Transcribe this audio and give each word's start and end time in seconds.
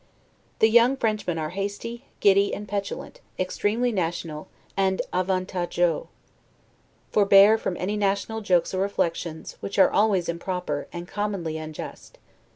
The 0.57 0.67
young 0.67 0.97
Frenchmen 0.97 1.37
are 1.37 1.51
hasty, 1.51 2.05
giddy, 2.21 2.51
and 2.55 2.67
petulant; 2.67 3.21
extremely 3.37 3.91
national, 3.91 4.47
and 4.75 4.99
'avantageux'. 5.13 6.07
Forbear 7.11 7.55
from 7.59 7.77
any 7.77 7.97
national 7.97 8.41
jokes 8.41 8.73
or 8.73 8.79
reflections, 8.81 9.57
which 9.59 9.77
are 9.77 9.91
always 9.91 10.27
improper, 10.27 10.87
and 10.91 11.07
commonly 11.07 11.59
unjust. 11.59 12.17